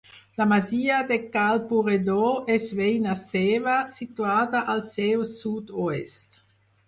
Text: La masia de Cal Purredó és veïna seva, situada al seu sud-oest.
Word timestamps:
La 0.39 0.45
masia 0.51 0.95
de 1.09 1.17
Cal 1.35 1.59
Purredó 1.73 2.23
és 2.55 2.65
veïna 2.79 3.13
seva, 3.25 3.77
situada 3.97 4.65
al 4.75 4.83
seu 4.93 5.27
sud-oest. 5.35 6.41